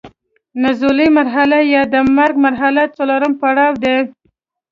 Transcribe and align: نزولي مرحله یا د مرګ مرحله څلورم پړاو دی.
نزولي 0.61 1.07
مرحله 1.17 1.57
یا 1.73 1.83
د 1.93 1.95
مرګ 2.17 2.35
مرحله 2.45 2.83
څلورم 2.97 3.33
پړاو 3.41 3.73
دی. 3.83 3.97